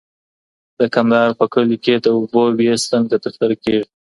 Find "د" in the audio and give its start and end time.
0.79-0.81, 1.99-2.07